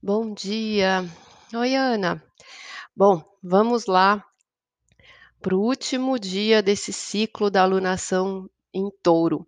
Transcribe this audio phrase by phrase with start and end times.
[0.00, 1.04] Bom dia.
[1.52, 2.22] Oi, Ana.
[2.96, 4.24] Bom, vamos lá
[5.40, 9.44] para o último dia desse ciclo da alunação em Touro.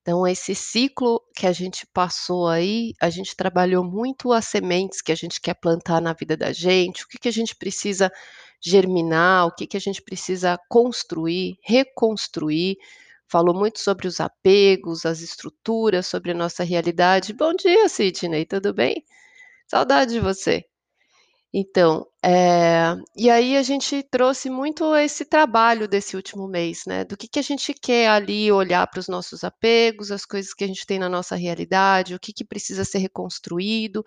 [0.00, 5.12] Então, esse ciclo que a gente passou aí, a gente trabalhou muito as sementes que
[5.12, 8.10] a gente quer plantar na vida da gente, o que que a gente precisa
[8.58, 12.78] germinar, o que que a gente precisa construir, reconstruir.
[13.28, 17.34] Falou muito sobre os apegos, as estruturas, sobre a nossa realidade.
[17.34, 19.04] Bom dia, Sidney, tudo bem?
[19.70, 20.64] Saudade de você.
[21.52, 27.16] Então, eh, e aí a gente trouxe muito esse trabalho desse último mês, né, do
[27.16, 30.66] que que a gente quer ali olhar para os nossos apegos, as coisas que a
[30.68, 34.04] gente tem na nossa realidade, o que que precisa ser reconstruído,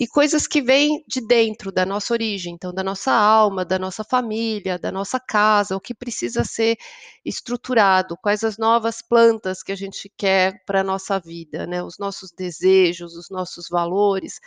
[0.00, 4.04] e coisas que vêm de dentro da nossa origem, então da nossa alma, da nossa
[4.04, 6.76] família, da nossa casa, o que precisa ser
[7.24, 11.98] estruturado, quais as novas plantas que a gente quer para a nossa vida, né, os
[11.98, 14.40] nossos desejos, os nossos valores.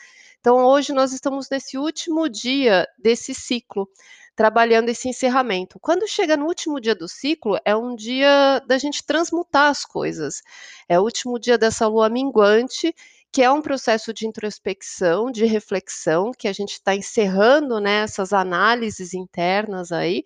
[0.45, 3.89] Então hoje nós estamos nesse último dia desse ciclo,
[4.35, 5.79] trabalhando esse encerramento.
[5.79, 10.43] Quando chega no último dia do ciclo, é um dia da gente transmutar as coisas.
[10.87, 12.93] É o último dia dessa lua minguante,
[13.31, 18.31] que é um processo de introspecção, de reflexão, que a gente está encerrando, né, essas
[18.31, 20.23] análises internas aí,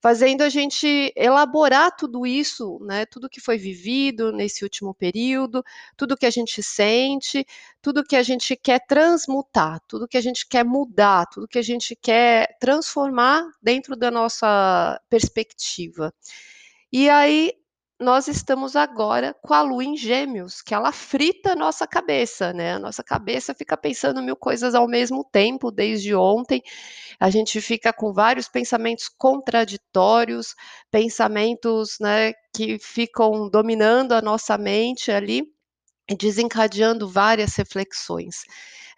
[0.00, 5.64] fazendo a gente elaborar tudo isso, né, tudo que foi vivido nesse último período,
[5.96, 7.46] tudo que a gente sente,
[7.82, 11.62] tudo que a gente quer transmutar, tudo que a gente quer mudar, tudo que a
[11.62, 16.12] gente quer transformar dentro da nossa perspectiva.
[16.92, 17.52] E aí
[17.98, 22.74] nós estamos agora com a lua em Gêmeos, que ela frita a nossa cabeça, né?
[22.74, 26.62] A nossa cabeça fica pensando mil coisas ao mesmo tempo desde ontem.
[27.20, 30.54] A gente fica com vários pensamentos contraditórios,
[30.90, 35.44] pensamentos, né, que ficam dominando a nossa mente ali
[36.18, 38.42] desencadeando várias reflexões.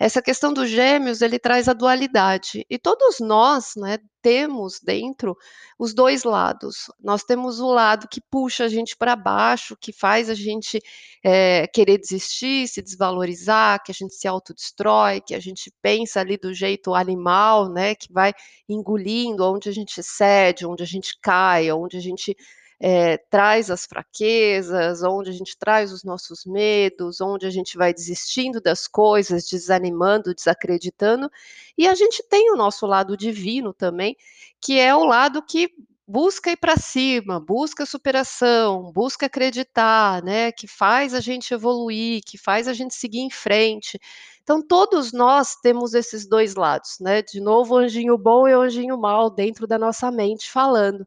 [0.01, 5.37] Essa questão dos gêmeos, ele traz a dualidade, e todos nós, né, temos dentro
[5.77, 6.89] os 2 lados.
[7.03, 10.81] Nós temos o lado que puxa a gente para baixo, que faz a gente,
[11.25, 16.37] eh, querer desistir, se desvalorizar, que a gente se autodestrói, que a gente pensa ali
[16.37, 18.33] do jeito animal, né, que vai
[18.69, 22.37] engolindo onde a gente cede, onde a gente cai, onde a gente
[22.81, 27.93] eh, traz as fraquezas, onde a gente traz os nossos medos, onde a gente vai
[27.93, 31.31] desistindo das coisas, desanimando, desacreditando,
[31.77, 34.17] e a gente tem o nosso lado divino também,
[34.61, 35.71] que é o lado que
[36.07, 42.39] busca ir para cima, busca superação, busca acreditar, né, que faz a gente evoluir, que
[42.39, 43.99] faz a gente seguir em frente.
[44.43, 49.29] Então todos nós temos esses 2 lados, né, de novo anjinho bom e anjinho mal
[49.31, 51.07] dentro da nossa mente falando.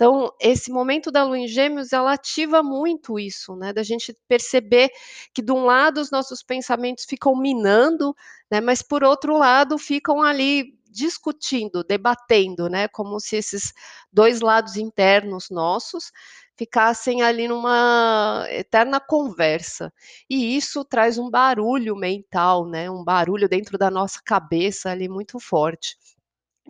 [0.00, 4.88] Então, esse momento da lua em Gêmeos, ela ativa muito isso, né, da gente perceber
[5.34, 8.16] que de um lado os nossos pensamentos ficam minando,
[8.50, 13.74] né, mas por outro lado ficam ali discutindo, debatendo, né, como se esses
[14.10, 16.10] 2 lados internos nossos
[16.56, 19.92] ficassem ali numa eterna conversa.
[20.30, 25.38] E isso traz um barulho mental, né, um barulho dentro da nossa cabeça ali muito
[25.38, 25.96] forte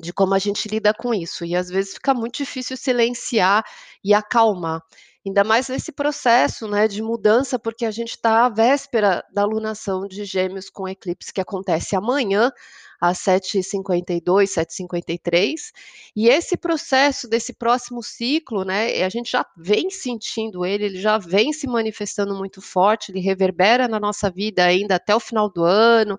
[0.00, 1.44] de como a gente lida com isso.
[1.44, 3.64] E às vezes fica muito difícil silenciar
[4.02, 4.82] e acalmar.
[5.26, 10.06] Ainda mais nesse processo, né, de mudança, porque a gente está à véspera da alunação
[10.08, 12.50] de Gêmeos com eclipse que acontece amanhã,
[12.98, 15.72] às 7h52, 7h53,
[16.16, 21.18] e esse processo desse próximo ciclo, né, a gente já vem sentindo ele, ele já
[21.18, 25.64] vem se manifestando muito forte, ele reverbera na nossa vida ainda até o final do
[25.64, 26.18] ano,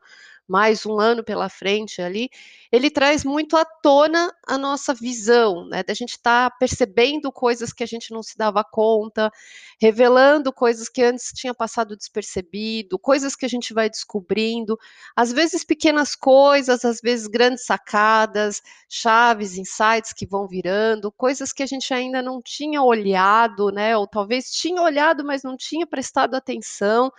[0.51, 2.29] mais um ano pela frente ali,
[2.69, 7.71] ele traz muito à tona a nossa visão, né, da gente estar tá percebendo coisas
[7.71, 9.31] que a gente não se dava conta,
[9.79, 14.77] revelando coisas que antes tinha passado despercebido, coisas que a gente vai descobrindo,
[15.15, 21.63] às vezes pequenas coisas, às vezes grandes sacadas, chaves, insights que vão virando, coisas que
[21.63, 26.35] a gente ainda não tinha olhado, né, ou talvez tinha olhado, mas não tinha prestado
[26.35, 27.09] atenção.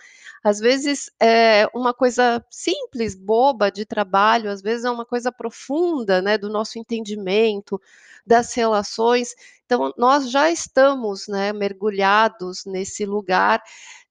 [0.43, 6.21] Às vezes é uma coisa simples, boba de trabalho, às vezes é uma coisa profunda,
[6.21, 7.79] né, do nosso entendimento,
[8.25, 9.35] das relações.
[9.65, 13.61] Então, nós já estamos, né, mergulhados nesse lugar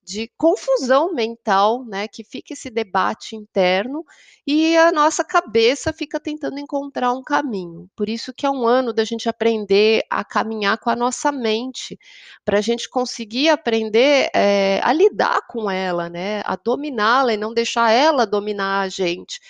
[0.04, 4.04] de confusão mental, né, que fica esse debate interno
[4.46, 7.88] e a nossa cabeça fica tentando encontrar um caminho.
[7.94, 11.98] Por isso que é um ano da gente aprender a caminhar com a nossa mente,
[12.44, 17.54] para a gente conseguir aprender é, a lidar com ela, né, a dominá-la e não
[17.54, 19.40] deixar ela dominar a gente.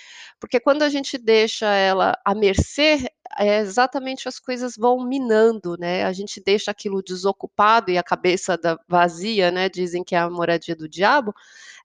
[0.43, 3.09] Porque quando a gente deixa ela à mercê,
[3.39, 6.03] é exatamente as coisas vão minando, né?
[6.03, 9.69] A gente deixa aquilo desocupado e a cabeça da, vazia, né?
[9.69, 11.33] Dizem que é a moradia do diabo.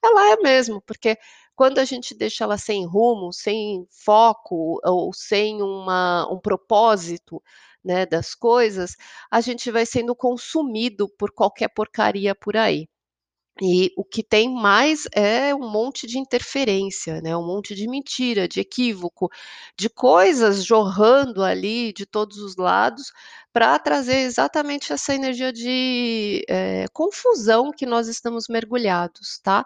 [0.03, 1.19] Ela é mesmo, porque
[1.55, 7.39] quando a gente deixa ela sem rumo, sem foco ou sem uma um propósito,
[7.85, 8.95] né, das coisas,
[9.29, 12.89] a gente vai sendo consumido por qualquer porcaria por aí.
[13.61, 18.47] E o que tem mais é um monte de interferência, né, um monte de mentira,
[18.47, 19.29] de equívoco,
[19.77, 23.11] de coisas jorrando ali de todos os lados,
[23.57, 29.65] para trazer exatamente essa energia de, eh, confusão que nós estamos mergulhados, tá.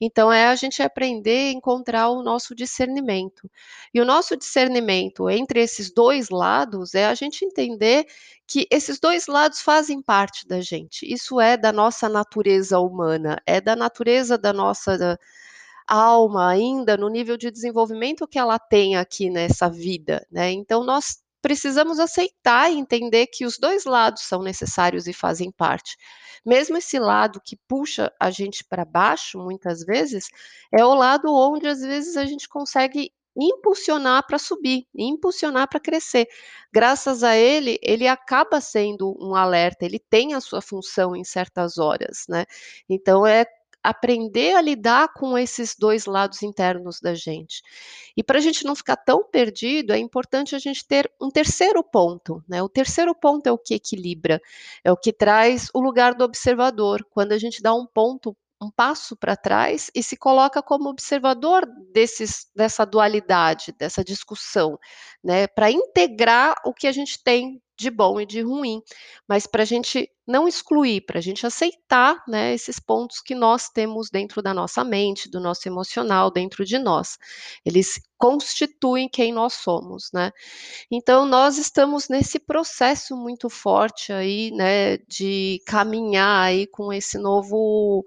[0.00, 3.50] Então é a gente aprender a encontrar o nosso discernimento.
[3.92, 8.06] E o nosso discernimento entre esses 2 lados é a gente entender
[8.46, 13.60] que esses 2 lados fazem parte da gente, isso é da nossa natureza humana, é
[13.60, 15.18] da natureza da nossa
[15.88, 21.18] alma ainda no nível de desenvolvimento que ela tem aqui nessa vida, né, então nós
[21.42, 25.96] precisamos aceitar e entender que os 2 lados são necessários e fazem parte.
[26.46, 30.28] Mesmo esse lado que puxa a gente para baixo, muitas vezes,
[30.72, 36.26] é o lado onde às vezes a gente consegue impulsionar para subir, impulsionar para crescer.
[36.72, 41.78] Graças a ele, ele acaba sendo um alerta, ele tem a sua função em certas
[41.78, 42.44] horas, né.
[42.88, 43.46] Então é
[43.82, 47.62] aprender a lidar com esses 2 lados internos da gente.
[48.16, 51.82] E para a gente não ficar tão perdido, é importante a gente ter um terceiro
[51.82, 54.40] ponto, né, o terceiro ponto é o que equilibra,
[54.84, 58.70] é o que traz o lugar do observador, quando a gente dá um ponto um
[58.70, 64.78] passo para trás e se coloca como observador desses dessa dualidade, dessa discussão,
[65.22, 68.80] né, para integrar o que a gente tem de bom e de ruim,
[69.26, 73.68] mas para a gente não excluir, para a gente aceitar, né, esses pontos que nós
[73.68, 77.18] temos dentro da nossa mente, do nosso emocional, dentro de nós.
[77.64, 80.30] Eles constituem quem nós somos, né.
[80.90, 88.04] Então nós estamos nesse processo muito forte aí, né, de caminhar aí com esse novo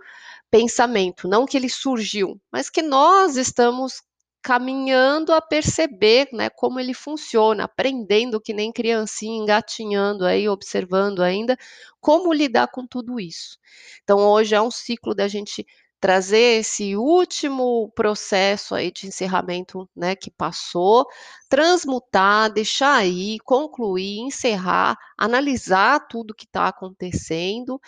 [0.51, 4.01] pensamento, não que ele surgiu, mas que nós estamos
[4.45, 11.57] caminhando a perceber, né, como ele funciona, aprendendo que nem criancinha, engatinhando aí, observando ainda,
[11.99, 13.57] como lidar com tudo isso.
[14.03, 15.65] Então hoje é um ciclo da gente
[15.99, 21.07] trazer esse último processo aí de encerramento, né, que passou,
[21.49, 27.79] transmutar, deixar aí, concluir, encerrar, analisar tudo que está acontecendo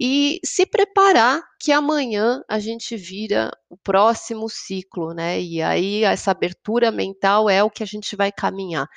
[0.00, 6.32] e se preparar que amanhã a gente vira o próximo ciclo, né, e aí essa
[6.32, 8.88] abertura mental é o que a gente vai caminhar.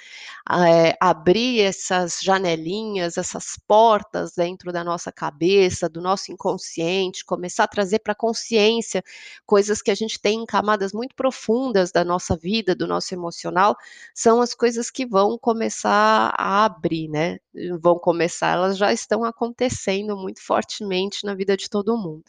[0.49, 7.67] Eh, abrir essas janelinhas, essas portas dentro da nossa cabeça, do nosso inconsciente, começar a
[7.67, 9.03] trazer para a consciência
[9.45, 13.75] coisas que a gente tem em camadas muito profundas da nossa vida, do nosso emocional,
[14.15, 17.37] são as coisas que vão começar a abrir, né,
[17.81, 22.23] vão começar, elas já estão acontecendo muito fortemente na vida de todo mundo.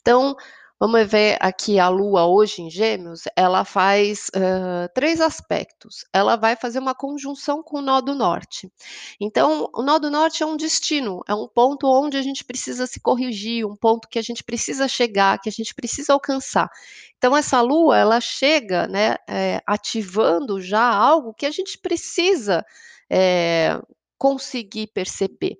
[0.00, 0.34] Então,
[0.80, 6.56] vamos ver aqui a lua hoje em gêmeos, ela faz, hã, 3 aspectos, ela vai
[6.56, 8.72] fazer uma conjunção com o nó do norte.
[9.20, 12.86] Então, o nó do norte é um destino, é um ponto onde a gente precisa
[12.86, 16.68] se corrigir, um ponto que a gente precisa chegar, que a gente precisa alcançar.
[17.18, 22.64] Então essa lua, ela chega, né, eh, ativando já algo que a gente precisa,
[23.10, 23.78] eh,
[24.18, 25.56] conseguir perceber.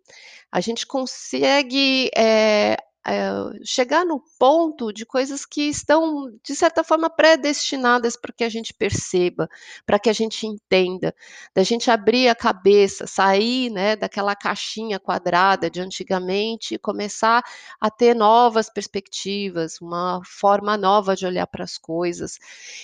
[0.53, 2.77] A gente consegue, eh
[3.07, 3.31] eh,
[3.65, 8.75] chegar no ponto de coisas que estão, de certa forma, predestinadas para que a gente
[8.75, 9.49] perceba,
[9.87, 11.15] para que a gente entenda,
[11.55, 17.43] da gente abrir a cabeça, sair, né, daquela caixinha quadrada de antigamente e começar
[17.81, 22.39] a ter novas perspectivas, uma forma nova de olhar para as coisas.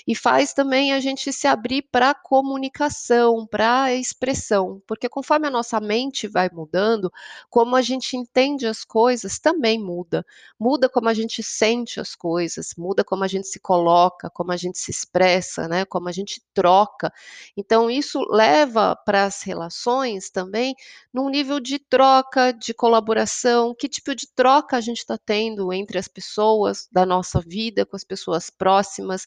[0.06, 5.80] E faz também a gente se abrir para comunicação, para expressão, porque conforme a nossa
[5.80, 7.12] mente vai mudando,
[7.50, 10.05] como a gente entende as coisas também muda.
[10.58, 10.88] Muda.
[10.88, 14.78] Como a gente sente as coisas, muda como a gente se coloca, como a gente
[14.78, 17.12] se expressa, né, como a gente troca.
[17.56, 20.74] Então isso leva para as relações também,
[21.12, 25.98] num nível de troca, de colaboração, que tipo de troca a gente está tendo entre
[25.98, 29.26] as pessoas da nossa vida, com as pessoas próximas,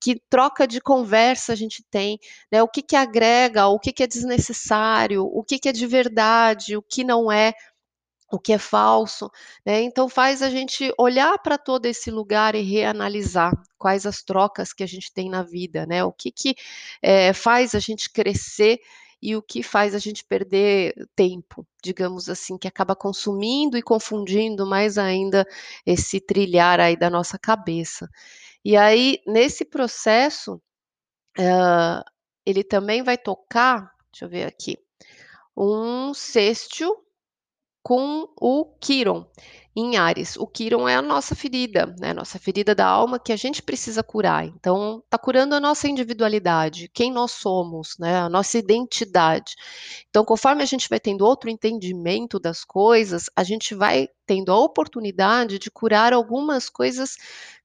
[0.00, 2.18] que troca de conversa a gente tem,
[2.50, 5.86] né, o que que agrega, o que que é desnecessário, o que que é de
[5.86, 7.52] verdade, o que não é
[8.32, 9.30] o que é falso,
[9.64, 14.72] né, então faz a gente olhar para todo esse lugar e reanalisar quais as trocas
[14.72, 16.54] que a gente tem na vida, né, o que que,
[17.02, 18.80] eh, faz a gente crescer
[19.22, 24.66] e o que faz a gente perder tempo, digamos assim, que acaba consumindo e confundindo
[24.66, 25.46] mais ainda
[25.86, 28.08] esse trilhar aí da nossa cabeça.
[28.64, 30.60] E aí, nesse processo,
[31.38, 32.02] hã,
[32.46, 34.78] ele também vai tocar, deixa eu ver aqui,
[35.56, 37.05] um sextil
[37.86, 39.24] com o Quíron.
[39.76, 40.36] em Áries.
[40.36, 42.12] O Quiron é a nossa ferida, né?
[42.12, 44.44] Nossa ferida da alma que a gente precisa curar.
[44.44, 48.18] Então, está curando a nossa individualidade, quem nós somos, né?
[48.18, 49.54] A nossa identidade.
[50.08, 54.58] Então, conforme a gente vai tendo outro entendimento das coisas, a gente vai tendo a
[54.58, 57.16] oportunidade de curar algumas coisas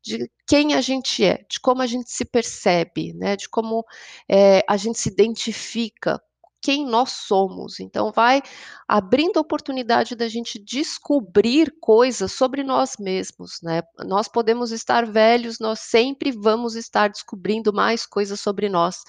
[0.03, 3.35] de quem a gente é, de como a gente se percebe, né?
[3.35, 3.83] De como
[4.29, 6.21] é, a gente se identifica
[6.61, 7.79] quem nós somos.
[7.79, 8.41] Então, vai
[8.87, 13.81] abrindo a oportunidade da gente descobrir coisas sobre nós mesmos, né?
[14.05, 19.03] Nós podemos estar velhos, nós sempre vamos estar descobrindo mais coisas sobre nós.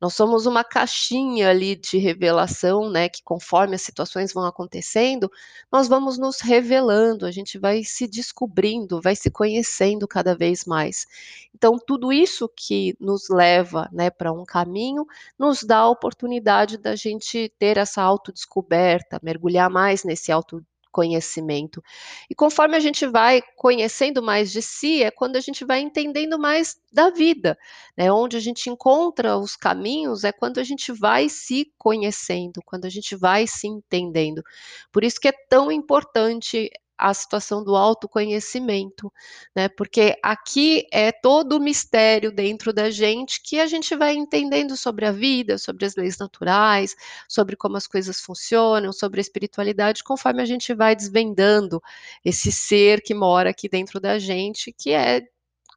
[0.00, 3.08] Nós somos uma caixinha ali de revelação, né?
[3.08, 5.30] Que conforme as situações vão acontecendo,
[5.70, 11.06] nós vamos nos revelando, a gente vai se descobrindo, vai se conhecendo cada vez mais.
[11.54, 15.06] Então, tudo isso que nos leva né, para um caminho,
[15.38, 21.82] nos dá a oportunidade da gente ter essa autodescoberta, mergulhar mais nesse autoconhecimento.
[22.30, 26.38] E conforme a gente vai conhecendo mais de si, é quando a gente vai entendendo
[26.38, 27.56] mais da vida.
[27.96, 28.10] Né?
[28.10, 32.90] Onde a gente encontra os caminhos é quando a gente vai se conhecendo, quando a
[32.90, 34.42] gente vai se entendendo.
[34.90, 39.12] Por isso que é tão importante a situação do autoconhecimento,
[39.54, 39.68] né?
[39.68, 45.06] Porque aqui é todo o mistério dentro da gente que a gente vai entendendo sobre
[45.06, 46.94] a vida, sobre as leis naturais,
[47.28, 51.80] sobre como as coisas funcionam, sobre a espiritualidade, conforme a gente vai desvendando
[52.24, 55.22] esse ser que mora aqui dentro da gente, que é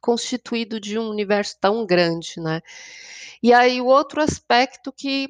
[0.00, 2.60] constituído de um universo tão grande, né?
[3.42, 5.28] E aí o outro aspecto que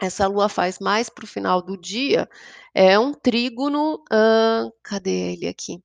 [0.00, 2.28] essa lua faz mais para o final do dia,
[2.74, 4.02] é um trígono,
[4.82, 5.82] cadê ele aqui?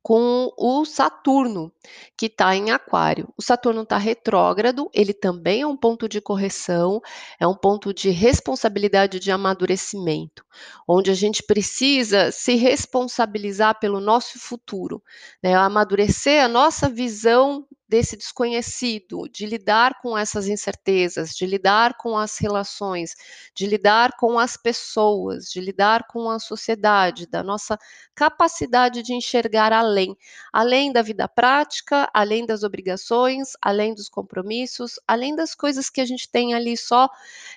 [0.00, 1.70] Com o Saturno,
[2.16, 3.28] que está em Aquário.
[3.36, 7.00] O Saturno está retrógrado, ele também é um ponto de correção,
[7.38, 10.44] é um ponto de responsabilidade de amadurecimento,
[10.88, 15.02] onde a gente precisa se responsabilizar pelo nosso futuro,
[15.42, 22.18] né, amadurecer a nossa visão desse desconhecido, de lidar com essas incertezas, de lidar com
[22.18, 23.14] as relações,
[23.54, 27.78] de lidar com as pessoas, de lidar com a sociedade, da nossa
[28.14, 30.14] capacidade de enxergar além,
[30.52, 36.06] além da vida prática, além das obrigações, além dos compromissos, além das coisas que a
[36.06, 37.08] gente tem ali só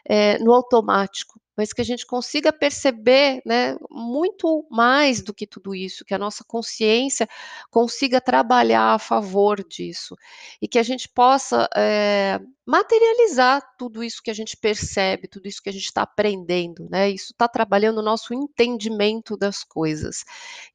[0.06, 5.76] é, no automático mas que a gente consiga perceber né, muito mais do que tudo
[5.76, 7.28] isso, que a nossa consciência
[7.70, 10.16] consiga trabalhar a favor disso
[10.62, 15.62] e que a gente possa é, materializar tudo isso que a gente percebe, tudo isso
[15.62, 17.10] que a gente está aprendendo, né?
[17.10, 20.24] Isso está trabalhando o nosso entendimento das coisas.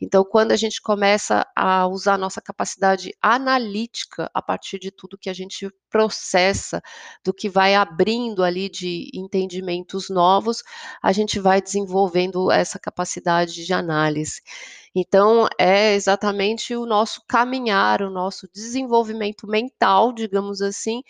[0.00, 5.16] Então, quando a gente começa a usar a nossa capacidade analítica a partir de tudo
[5.16, 6.83] que a gente processa,
[7.25, 10.62] do que vai abrindo ali de entendimentos novos,
[11.02, 14.42] a gente vai desenvolvendo essa capacidade de análise.
[14.94, 21.02] Então, é exatamente o nosso caminhar, o nosso desenvolvimento mental, digamos assim,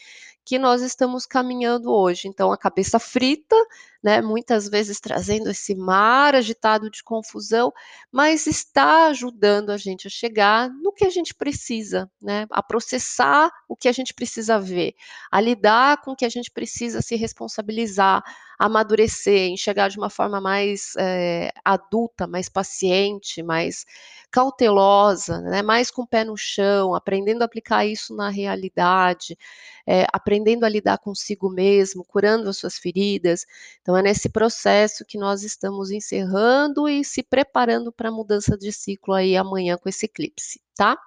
[0.47, 2.29] que nós estamos caminhando hoje.
[2.29, 3.57] Então, a cabeça frita,
[4.01, 7.73] né, muitas vezes trazendo esse mar agitado de confusão,
[8.13, 13.51] mas está ajudando a gente a chegar no que a gente precisa, né, a processar
[13.69, 14.95] o que a gente precisa ver,
[15.33, 18.23] a lidar com o que a gente precisa se responsabilizar,
[18.57, 23.85] amadurecer, enxergar de uma forma mais é, adulta, mais paciente, mais
[24.31, 29.37] cautelosa, né, mais com o pé no chão, aprendendo a aplicar isso na realidade,
[29.85, 33.47] é, aprendendo a lidar consigo mesmo, curando as suas feridas.
[33.83, 38.73] Então, é nesse processo que nós estamos encerrando e se preparando para a mudança de
[38.73, 40.99] ciclo aí amanhã com esse eclipse, tá?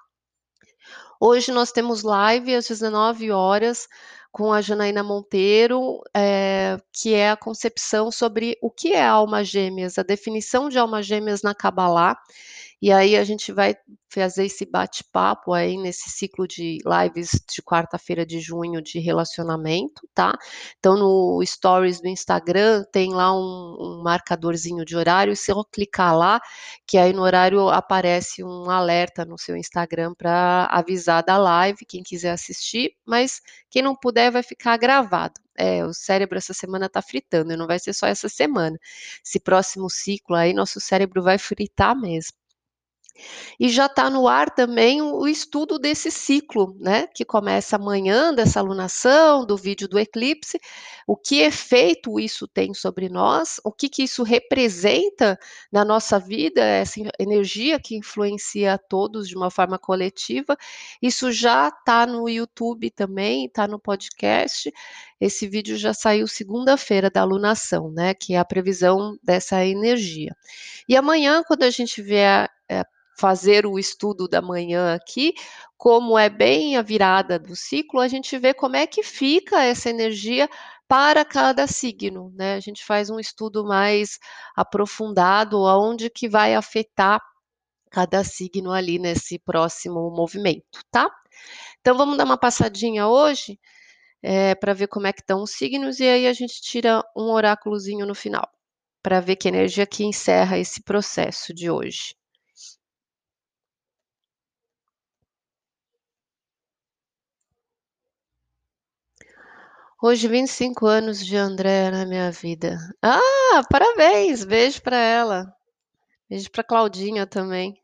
[1.19, 3.87] Hoje nós temos live às 19 horas
[4.31, 9.97] com a Janaína Monteiro, é, que é a concepção sobre o que é alma gêmeas,
[9.97, 12.17] a definição de alma gêmeas na Kabbalah.
[12.81, 13.75] E aí a gente vai
[14.11, 20.33] fazer esse bate-papo aí nesse ciclo de lives de quarta-feira de junho de relacionamento, tá?
[20.79, 26.17] Então no stories do Instagram tem lá um, um marcadorzinho de horário, se eu clicar
[26.17, 26.39] lá,
[26.87, 32.01] que aí no horário aparece um alerta no seu Instagram para avisar da live, quem
[32.01, 35.33] quiser assistir, mas quem não puder vai ficar gravado.
[35.57, 38.77] É, o cérebro essa semana está fritando, e não vai ser só essa semana.
[39.25, 42.38] Esse próximo ciclo aí, nosso cérebro vai fritar mesmo.
[43.59, 48.59] E já está no ar também o estudo desse ciclo, né, que começa amanhã, dessa
[48.59, 50.59] alunação, do vídeo do eclipse,
[51.07, 55.39] o que efeito isso tem sobre nós, o que, que isso representa
[55.71, 60.55] na nossa vida, essa energia que influencia a todos de uma forma coletiva.
[61.01, 64.71] Isso já está no YouTube também, está no podcast.
[65.19, 70.35] Esse vídeo já saiu segunda-feira da alunação, né, que é a previsão dessa energia.
[70.87, 72.83] E amanhã, quando a gente vier é,
[73.19, 75.33] fazer o estudo da manhã aqui,
[75.77, 79.89] como é bem a virada do ciclo, a gente vê como é que fica essa
[79.89, 80.49] energia
[80.87, 82.55] para cada signo, né?
[82.55, 84.17] A gente faz um estudo mais
[84.55, 87.21] aprofundado, aonde que vai afetar
[87.91, 91.09] cada signo ali nesse próximo movimento, tá?
[91.81, 93.59] Então vamos dar uma passadinha hoje
[94.23, 97.31] é, para ver como é que estão os signos e aí a gente tira um
[97.31, 98.47] oráculozinho no final
[99.03, 102.18] para ver que energia que encerra esse processo de hoje.
[110.01, 112.77] Hoje 25 anos de André na minha vida.
[113.01, 114.45] Ah, parabéns!
[114.45, 115.53] Beijo para ela.
[116.29, 117.77] Beijo para Claudinha também.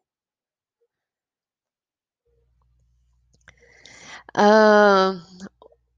[4.34, 5.14] Ah,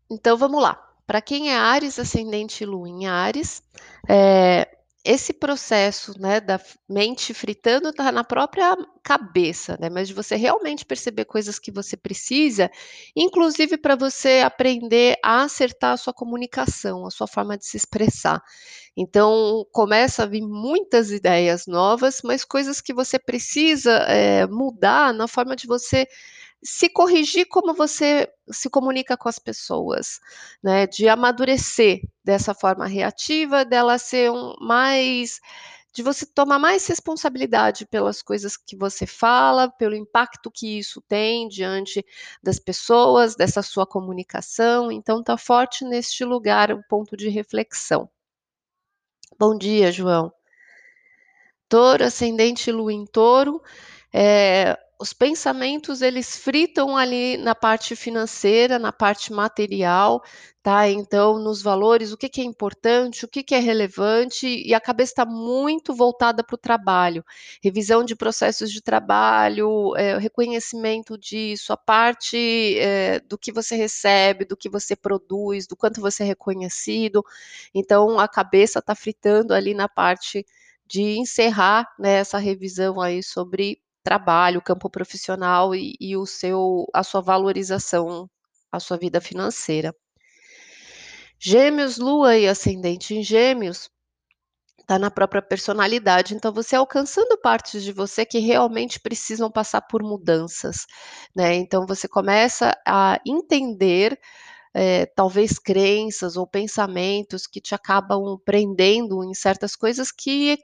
[0.10, 0.76] então vamos lá.
[1.06, 3.62] Para quem é Ares, ascendente Lua em Ares,
[4.10, 4.77] é,
[5.08, 10.86] esse processo né, da mente fritando está na própria cabeça, né, mas de você realmente
[10.86, 12.70] perceber coisas que você precisa,
[13.16, 18.44] inclusive para você aprender a acertar a sua comunicação, a sua forma de se expressar.
[18.98, 25.28] Então, começa a vir muitas ideias novas, mas coisas que você precisa é, mudar na
[25.28, 26.06] forma de você
[26.64, 30.20] se corrigir como você se comunica com as pessoas,
[30.64, 30.88] né?
[30.88, 35.40] De amadurecer dessa forma reativa, dela ser um mais
[35.94, 41.48] de você tomar mais responsabilidade pelas coisas que você fala, pelo impacto que isso tem
[41.48, 42.06] diante
[42.44, 44.92] das pessoas, dessa sua comunicação.
[44.92, 48.08] Então tá forte neste lugar um ponto de reflexão.
[49.40, 50.32] Bom dia, João.
[51.68, 53.60] Touro, ascendente lua em touro.
[54.14, 60.24] É, os pensamentos eles fritam ali na parte financeira, na parte material,
[60.64, 60.90] tá?
[60.90, 64.82] Então, nos valores, o que, que é importante, o que, que é relevante, e a
[64.82, 67.24] cabeça está muito voltada para o trabalho,
[67.64, 74.46] revisão de processos de trabalho, é, reconhecimento disso, a parte é, do que você recebe,
[74.46, 77.24] do que você produz, do quanto você é reconhecido.
[77.74, 80.44] Então, a cabeça está fritando ali na parte
[80.88, 87.04] de encerrar né, essa revisão aí sobre trabalho, campo profissional e, e o seu, a
[87.04, 88.30] sua valorização,
[88.72, 89.94] a sua vida financeira.
[91.38, 93.90] Gêmeos, Lua e ascendente em Gêmeos
[94.80, 96.34] está na própria personalidade.
[96.34, 100.86] Então, você alcançando partes de você que realmente precisam passar por mudanças,
[101.36, 101.56] né?
[101.56, 104.18] Então, você começa a entender
[104.74, 110.58] é, talvez crenças ou pensamentos que te acabam prendendo em certas coisas que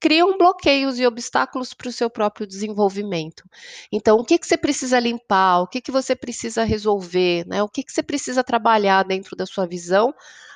[0.00, 3.44] criam bloqueios e obstáculos para o seu próprio desenvolvimento.
[3.92, 7.62] Então, o que, que você precisa limpar, o que, que você precisa resolver, né?
[7.62, 10.14] o que, que você precisa trabalhar dentro da sua visão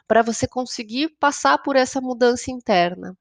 [0.08, 3.16] para você conseguir passar por essa mudança interna.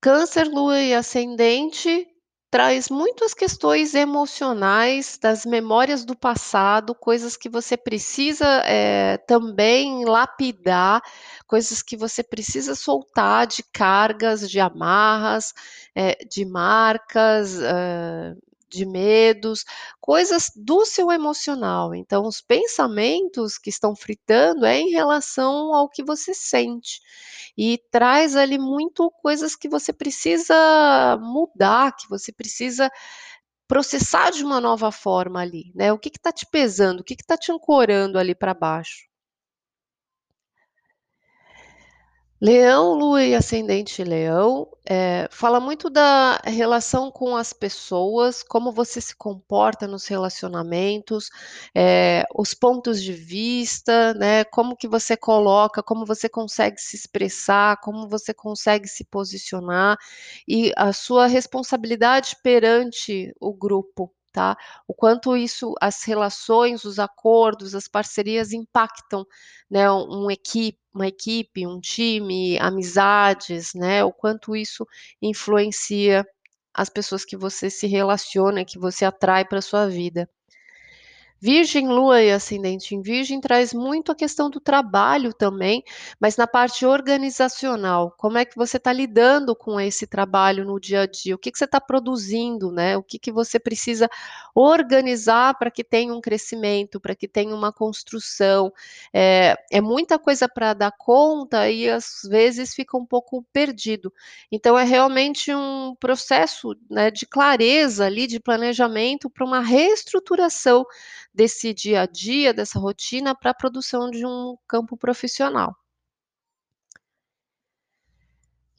[0.00, 2.06] Câncer, lua e ascendente
[2.50, 11.02] traz muitas questões emocionais das memórias do passado, coisas que você precisa é, também lapidar,
[11.46, 15.52] coisas que você precisa soltar de cargas, de amarras,
[15.94, 19.64] é, de marcas, uh, de medos,
[20.00, 21.94] coisas do seu emocional.
[21.94, 27.00] Então, os pensamentos que estão fritando é em relação ao que você sente.
[27.56, 30.54] E traz ali muito coisas que você precisa
[31.20, 32.90] mudar, que você precisa
[33.68, 35.92] processar de uma nova forma ali, né?
[35.92, 39.07] O que está te pesando, o que está te ancorando ali para baixo?
[42.40, 49.00] Leão, Lua e ascendente Leão, eh, fala muito da relação com as pessoas, como você
[49.00, 51.30] se comporta nos relacionamentos,
[51.74, 57.78] eh, os pontos de vista, né, como que você coloca, como você consegue se expressar,
[57.80, 59.96] como você consegue se posicionar
[60.46, 64.56] e a sua responsabilidade perante o grupo, tá?
[64.86, 69.24] O quanto isso, as relações, os acordos, as parcerias impactam,
[69.70, 74.02] né, um equipe, uma equipe, um time, amizades, né?
[74.04, 74.86] O quanto isso
[75.22, 76.26] influencia
[76.74, 80.28] as pessoas que você se relaciona, que você atrai para sua vida.
[81.40, 85.84] Virgem, Lua e ascendente em Virgem traz muito a questão do trabalho também,
[86.18, 88.12] mas na parte organizacional.
[88.18, 91.36] Como é que você está lidando com esse trabalho no dia a dia?
[91.36, 92.96] O que, que você está produzindo, né?
[92.96, 94.08] O que, que você precisa
[94.52, 98.72] organizar para que tenha um crescimento, para que tenha uma construção?
[99.14, 104.12] É, é muita coisa para dar conta e às vezes fica um pouco perdido.
[104.50, 110.84] Então é realmente um processo né, de clareza ali, de planejamento para uma reestruturação
[111.34, 115.74] desse dia a dia, dessa rotina, para a produção de um campo profissional.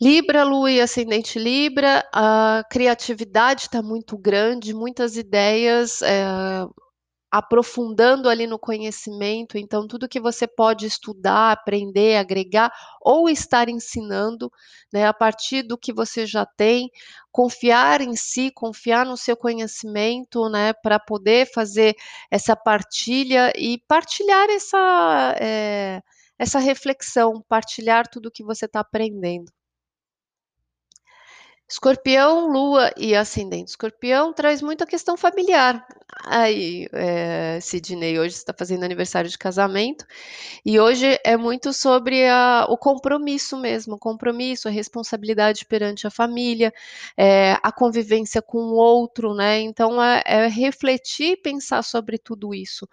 [0.02, 6.66] Libra, Lua e ascendente Libra, a criatividade está muito grande, muitas ideias, eh,
[7.32, 14.52] aprofundando ali no conhecimento, então tudo que você pode estudar, aprender, agregar ou estar ensinando,
[14.92, 16.90] né, a partir do que você já tem,
[17.32, 21.96] confiar em si, confiar no seu conhecimento, né, para poder fazer
[22.32, 26.02] essa partilha e partilhar essa, eh,
[26.38, 29.52] essa reflexão, partilhar tudo que você está aprendendo.
[31.72, 35.86] Escorpião, Lua e ascendente Escorpião traz muito a questão familiar.
[36.26, 40.04] Aí, eh, Sidney, hoje está fazendo aniversário de casamento
[40.66, 46.10] e hoje é muito sobre a, o compromisso mesmo, o compromisso, a responsabilidade perante a
[46.12, 46.74] família,
[47.16, 49.60] é, a convivência com o outro, né?
[49.62, 52.88] Então é, é refletir e pensar sobre tudo isso,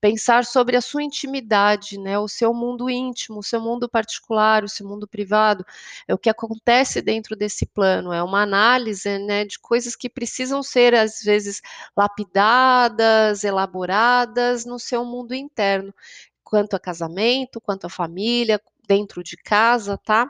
[0.00, 2.18] pensar sobre a sua intimidade, né?
[2.18, 5.64] O seu mundo íntimo, o seu mundo particular, o seu mundo privado,
[6.06, 10.62] é o que acontece dentro desse plano, é uma análise, né, de coisas que precisam
[10.62, 11.60] ser às vezes
[11.96, 15.94] lapidadas, elaboradas no seu mundo interno
[16.42, 20.28] quanto a casamento, quanto a família, dentro de casa, tá?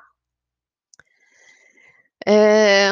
[2.26, 2.90] É,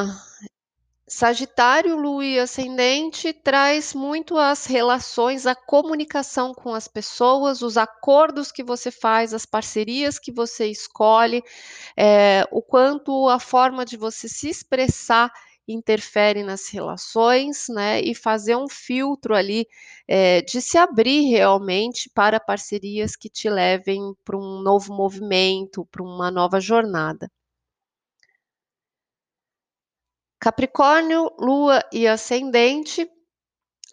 [1.19, 8.53] Sagitário, Lua e ascendente traz muito as relações, a comunicação com as pessoas, os acordos
[8.53, 11.43] que você faz, as parcerias que você escolhe,
[11.97, 15.33] é, o quanto a forma de você se expressar
[15.67, 18.01] interfere nas relações, né?
[18.01, 19.67] E fazer um filtro ali
[20.07, 26.05] é, de se abrir realmente para parcerias que te levem para um novo movimento, para
[26.05, 27.29] uma nova jornada.
[30.41, 33.09] Capricórnio, Lua e Ascendente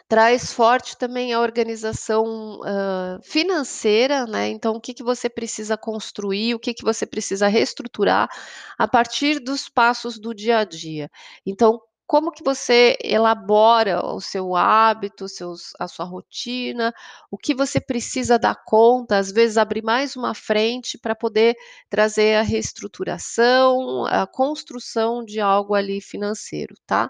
[0.08, 4.50] traz forte também a organização uh, financeira, né?
[4.50, 8.30] Então, o que, que você precisa construir, o que, que você precisa reestruturar
[8.78, 11.10] a partir dos passos do dia a dia.
[11.46, 16.94] Então, como que você elabora o seu hábito, seus, a sua rotina,
[17.32, 21.56] o que você precisa dar conta, às vezes abrir mais uma frente para poder
[21.90, 27.10] trazer a reestruturação, a construção de algo ali financeiro, tá?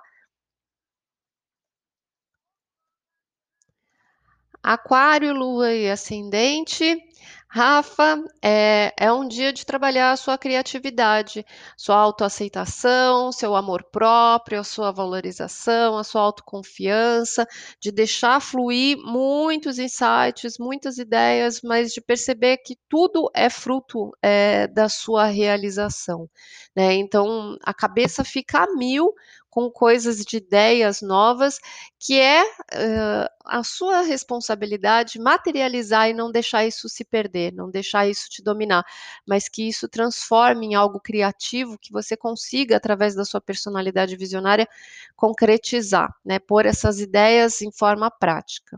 [4.63, 6.97] Aquário, Lua e Ascendente.
[7.55, 11.45] Rafa, é, é um dia de trabalhar a sua criatividade,
[11.77, 17.47] sua autoaceitação, seu amor próprio, a sua valorização, a sua autoconfiança,
[17.79, 24.67] de deixar fluir muitos insights, muitas ideias, mas de perceber que tudo é fruto é,
[24.67, 26.29] da sua realização.
[26.75, 26.95] Né?
[26.95, 29.13] Então, a cabeça fica a mil
[29.55, 31.61] com coisas de ideias novas,
[31.97, 38.05] que é uh, a sua responsabilidade materializar e não deixar isso se perder, não deixar
[38.05, 38.83] isso te dominar,
[39.25, 44.67] mas que isso transforme em algo criativo que você consiga, através da sua personalidade visionária,
[45.15, 46.37] concretizar, né?
[46.37, 48.77] Pôr essas ideias em forma prática.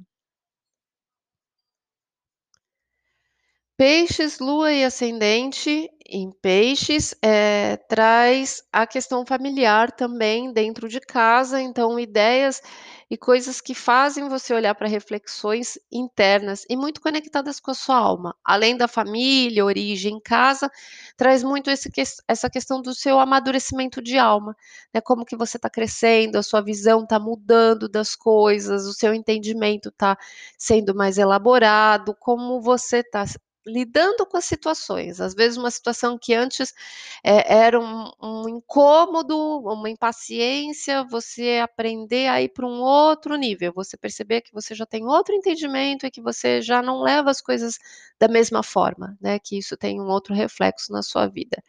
[3.76, 11.62] Peixes, lua e ascendente em peixes, eh, traz a questão familiar também dentro de casa,
[11.62, 12.62] então ideias
[13.10, 17.98] e coisas que fazem você olhar para reflexões internas e muito conectadas com a sua
[17.98, 18.36] alma.
[18.44, 20.70] Além da família, origem, casa,
[21.16, 21.90] traz muito esse,
[22.28, 24.56] essa questão do seu amadurecimento de alma,
[24.94, 25.02] né?
[25.02, 29.90] Como que você está crescendo, a sua visão está mudando das coisas, o seu entendimento
[29.90, 30.18] está
[30.58, 33.26] sendo mais elaborado, como você está
[33.68, 35.20] lidando com as situações.
[35.22, 36.74] Às vezes, uma situação que antes
[37.24, 43.74] é, era um, um, incômodo, uma impaciência, você aprender a ir para um outro nível,
[43.74, 47.42] você perceber que você já tem outro entendimento e que você já não leva as
[47.42, 47.78] coisas
[48.20, 49.38] da mesma forma, né?
[49.40, 51.62] Que isso tem um outro reflexo na sua vida.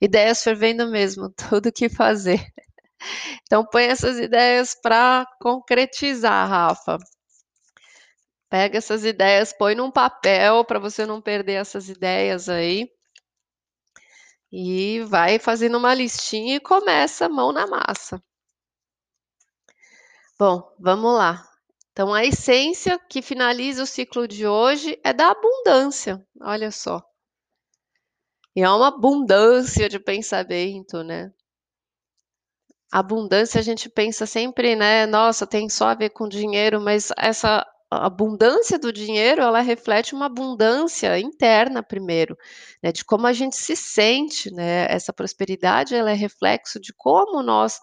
[0.00, 2.40] Ideias fervendo mesmo, tudo o que fazer.
[3.44, 6.98] Então, põe essas ideias para concretizar, Rafa.
[8.52, 12.86] Pega essas ideias, põe num papel para você não perder essas ideias aí.
[14.52, 18.22] E vai fazendo uma listinha e começa mão na massa.
[20.38, 21.48] Bom, vamos lá.
[21.92, 26.22] Então, a essência que finaliza o ciclo de hoje é da abundância.
[26.38, 27.02] Olha só.
[28.54, 31.32] E é uma abundância de pensamento, né?
[32.92, 35.06] Abundância a gente pensa sempre, né?
[35.06, 40.14] Nossa, tem só a ver com dinheiro, mas essa a abundância do dinheiro, ela reflete
[40.14, 42.36] uma abundância interna primeiro,
[42.82, 47.42] né, de como a gente se sente, né, essa prosperidade, ela é reflexo de como
[47.42, 47.78] nós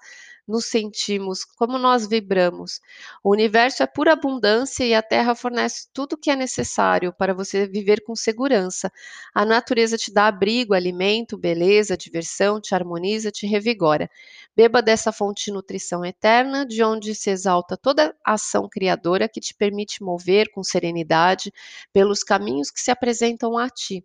[0.49, 2.81] nos sentimos, como nós vibramos.
[3.23, 7.35] O universo é pura abundância e a Terra fornece tudo o que é necessário para
[7.35, 8.91] você viver com segurança.
[9.33, 14.09] A natureza te dá abrigo, alimento, beleza, diversão, te harmoniza, te revigora.
[14.55, 19.53] Beba dessa fonte de nutrição eterna, de onde se exalta toda ação criadora que te
[19.53, 21.53] permite mover com serenidade
[21.93, 24.03] pelos caminhos que se apresentam a ti.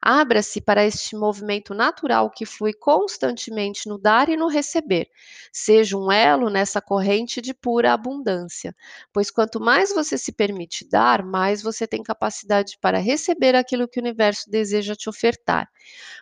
[0.00, 5.08] Abra-se para este movimento natural que flui constantemente no dar e no receber.
[5.52, 8.74] Seja um elo nessa corrente de pura abundância,
[9.12, 13.98] pois quanto mais você se permite dar, mais você tem capacidade para receber aquilo que
[13.98, 15.68] o universo deseja te ofertar.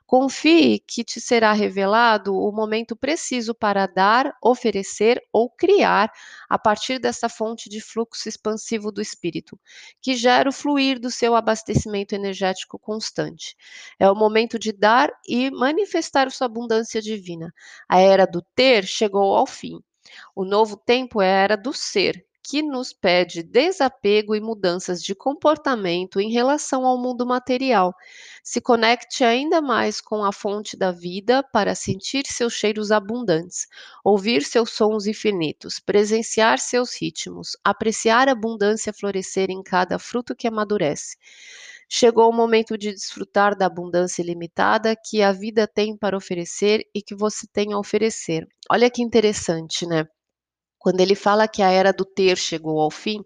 [0.07, 6.11] Confie que te será revelado o momento preciso para dar, oferecer ou criar
[6.49, 9.59] a partir dessa fonte de fluxo expansivo do espírito,
[10.01, 13.26] que gera o fluir do seu abastecimento energético constante.
[13.99, 17.53] É o momento de dar e manifestar sua abundância divina.
[17.89, 19.81] A era do ter chegou ao fim.
[20.35, 25.17] O novo tempo é a era do ser, que nos pede desapego e mudanças de
[25.17, 27.93] comportamento em relação ao mundo material.
[28.45, 33.67] Se conecte ainda mais com a fonte da vida para sentir seus cheiros abundantes,
[34.05, 40.47] ouvir seus sons infinitos, presenciar seus ritmos, apreciar a abundância florescer em cada fruto que
[40.47, 41.17] amadurece.
[41.89, 47.01] Chegou o momento de desfrutar da abundância ilimitada que a vida tem para oferecer e
[47.03, 48.47] que você tem a oferecer.
[48.71, 50.05] Olha que interessante, né?
[50.79, 53.21] Quando ele fala que a era do ter chegou ao fim,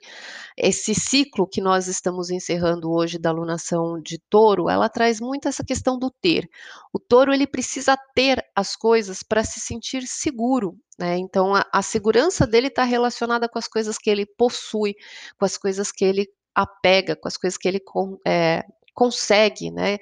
[0.57, 5.62] esse ciclo que nós estamos encerrando hoje da alunação de touro, ela traz muito essa
[5.62, 6.49] questão do ter.
[6.92, 11.18] O touro ele precisa ter as coisas para se sentir seguro, né?
[11.18, 14.94] Então a, a segurança dele está relacionada com as coisas que ele possui,
[15.38, 16.27] com as coisas que ele
[16.62, 17.81] apega, com as coisas que ele
[18.27, 19.99] é, consegue, né?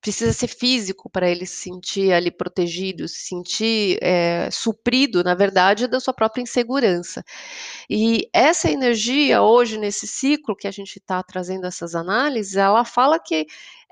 [0.00, 5.88] Precisa ser físico para ele se sentir ali protegido, se sentir é, suprido, na verdade,
[5.88, 7.24] da sua própria insegurança.
[7.90, 13.18] E essa energia, hoje, nesse ciclo que a gente está trazendo essas análises, ela fala
[13.18, 13.46] que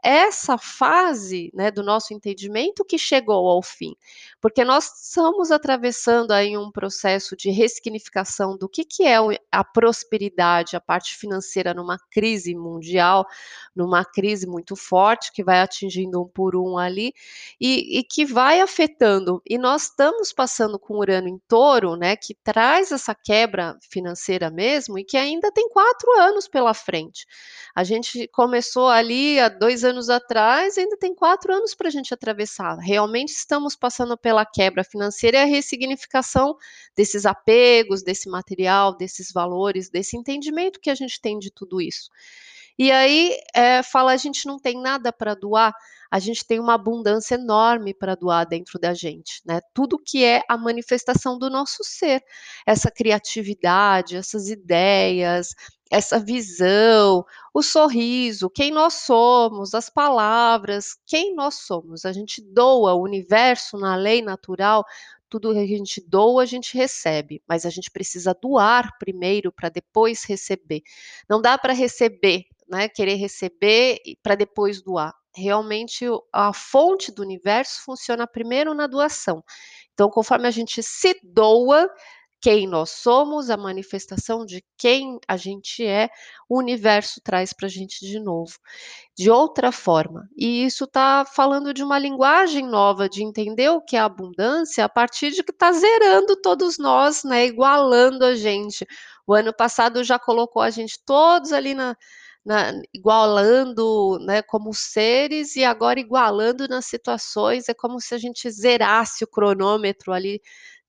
[0.04, 3.96] essa fase né, do nosso entendimento que chegou ao fim,
[4.38, 9.16] porque nós estamos atravessando aí um processo de ressignificação do que, que é
[9.50, 13.26] a prosperidade, a parte financeira numa crise mundial,
[13.74, 17.14] numa crise muito forte que vai atingindo um por um ali
[17.58, 19.40] e, e que vai afetando.
[19.48, 24.98] E nós estamos passando com Urano em Touro, né, que traz essa quebra financeira mesmo
[24.98, 27.26] e que ainda tem quatro anos pela frente.
[27.74, 31.90] A gente começou ali há dois anos anos atrás, ainda tem quatro anos para a
[31.90, 32.76] gente atravessar.
[32.78, 36.56] Realmente estamos passando pela quebra financeira e a ressignificação
[36.96, 42.10] desses apegos, desse material, desses valores, desse entendimento que a gente tem de tudo isso.
[42.76, 45.72] E aí é, fala a gente não tem nada para doar,
[46.10, 49.60] a gente tem uma abundância enorme para doar dentro da gente, né?
[49.72, 52.20] Tudo que é a manifestação do nosso ser,
[52.66, 55.54] essa criatividade, essas ideias,
[55.90, 62.04] essa visão, o sorriso, quem nós somos, as palavras, quem nós somos.
[62.04, 64.84] A gente doa o universo na lei natural,
[65.28, 69.68] tudo que a gente doa, a gente recebe, mas a gente precisa doar primeiro para
[69.68, 70.82] depois receber.
[71.28, 75.14] Não dá para receber, né, querer receber para depois doar.
[75.36, 79.42] Realmente a fonte do universo funciona primeiro na doação.
[79.92, 81.88] Então, conforme a gente se doa,
[82.44, 86.10] quem nós somos, a manifestação de quem a gente é,
[86.46, 88.58] o universo traz para a gente de novo,
[89.16, 90.28] de outra forma.
[90.36, 94.90] E isso está falando de uma linguagem nova, de entender o que é abundância a
[94.90, 98.86] partir de que está zerando todos nós, né, igualando a gente.
[99.26, 101.96] O ano passado já colocou a gente todos ali na,
[102.44, 108.50] na, igualando né, como seres e agora igualando nas situações, é como se a gente
[108.50, 110.42] zerasse o cronômetro ali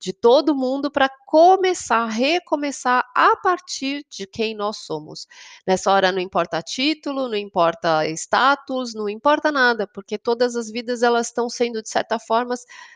[0.05, 5.25] de todo mundo para começar, recomeçar a partir de quem nós somos.
[5.65, 11.01] Nessa hora não importa título, não importa status, não importa nada, porque todas as vidas
[11.01, 12.53] elas estão sendo de certa forma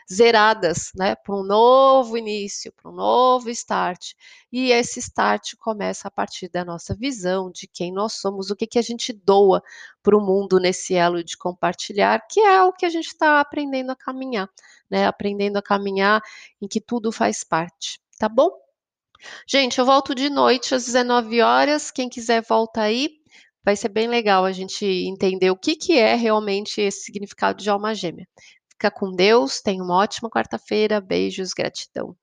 [0.08, 4.12] zeradas, né, para um novo início, para um novo start.
[4.52, 8.68] E esse start começa a partir da nossa visão de quem nós somos, o que
[8.68, 9.60] que a gente doa
[10.00, 13.90] para o mundo nesse elo de compartilhar, que é o que a gente está aprendendo
[13.90, 14.48] a caminhar
[14.90, 15.06] né?
[15.06, 16.20] Aprendendo a caminhar
[16.60, 18.50] em que tudo faz parte, tá bom?
[19.46, 21.90] Gente, eu volto de noite às 19 horas.
[21.90, 23.10] Quem quiser volta aí.
[23.62, 27.68] Vai ser bem legal a gente entender o que, que é realmente esse significado de
[27.68, 28.26] alma gêmea.
[28.70, 31.00] Fica com Deus, tenha uma ótima quarta-feira.
[31.00, 32.16] Beijos, gratidão.